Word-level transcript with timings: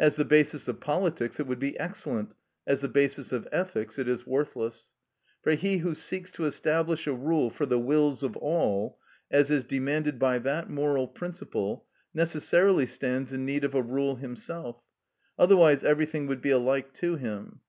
As 0.00 0.16
the 0.16 0.24
basis 0.24 0.66
of 0.66 0.80
politics 0.80 1.38
it 1.38 1.46
would 1.46 1.60
be 1.60 1.78
excellent, 1.78 2.34
as 2.66 2.80
the 2.80 2.88
basis 2.88 3.30
of 3.30 3.46
ethics 3.52 4.00
it 4.00 4.08
is 4.08 4.26
worthless. 4.26 4.94
For 5.42 5.52
he 5.52 5.76
who 5.78 5.94
seeks 5.94 6.32
to 6.32 6.44
establish 6.46 7.06
a 7.06 7.12
rule 7.14 7.50
for 7.50 7.66
the 7.66 7.78
wills 7.78 8.24
of 8.24 8.36
all, 8.38 8.98
as 9.30 9.48
is 9.48 9.62
demanded 9.62 10.18
by 10.18 10.40
that 10.40 10.68
moral 10.68 11.06
principle, 11.06 11.86
necessarily 12.12 12.86
stands 12.86 13.32
in 13.32 13.44
need 13.46 13.62
of 13.62 13.76
a 13.76 13.80
rule 13.82 14.16
himself; 14.16 14.82
otherwise 15.38 15.84
everything 15.84 16.26
would 16.26 16.42
be 16.42 16.50
alike 16.50 16.92
to 16.94 17.14
him. 17.14 17.58